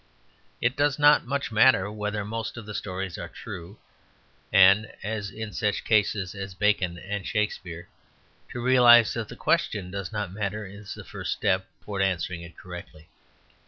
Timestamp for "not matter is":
10.11-10.95